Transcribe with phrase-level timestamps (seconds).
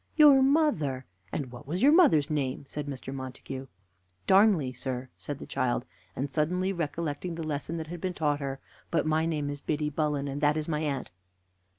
[0.15, 1.05] "Your mother!
[1.31, 3.13] And what was your mother's name?" said Mr.
[3.13, 3.67] Montague.
[4.25, 5.85] "Darnley, sir," said the child,
[6.15, 8.59] and suddenly recollecting the lesson that had been taught her
[8.89, 11.11] "but my name is Biddy Bullen, and that is my aunt."